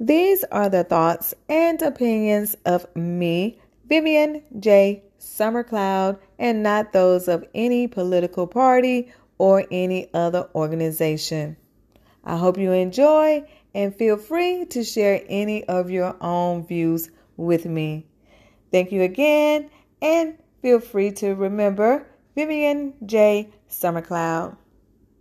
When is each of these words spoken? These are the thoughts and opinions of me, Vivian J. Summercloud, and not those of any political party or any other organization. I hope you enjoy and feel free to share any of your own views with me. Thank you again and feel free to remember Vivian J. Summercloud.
These 0.00 0.44
are 0.44 0.68
the 0.68 0.84
thoughts 0.84 1.34
and 1.48 1.80
opinions 1.80 2.56
of 2.64 2.86
me, 2.96 3.58
Vivian 3.88 4.42
J. 4.58 5.04
Summercloud, 5.18 6.18
and 6.38 6.62
not 6.62 6.92
those 6.92 7.28
of 7.28 7.44
any 7.54 7.86
political 7.86 8.46
party 8.46 9.12
or 9.38 9.64
any 9.70 10.08
other 10.12 10.48
organization. 10.54 11.56
I 12.24 12.36
hope 12.36 12.58
you 12.58 12.72
enjoy 12.72 13.44
and 13.74 13.94
feel 13.94 14.16
free 14.16 14.64
to 14.66 14.84
share 14.84 15.22
any 15.28 15.64
of 15.64 15.90
your 15.90 16.16
own 16.20 16.66
views 16.66 17.10
with 17.36 17.66
me. 17.66 18.06
Thank 18.70 18.92
you 18.92 19.02
again 19.02 19.70
and 20.00 20.38
feel 20.62 20.80
free 20.80 21.12
to 21.12 21.34
remember 21.34 22.06
Vivian 22.34 22.94
J. 23.04 23.50
Summercloud. 23.68 24.56